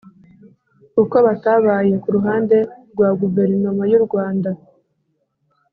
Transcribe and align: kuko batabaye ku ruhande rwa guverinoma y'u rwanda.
kuko 0.95 1.15
batabaye 1.25 1.93
ku 2.03 2.09
ruhande 2.15 2.57
rwa 2.91 3.09
guverinoma 3.21 3.83
y'u 3.91 4.01
rwanda. 4.05 4.49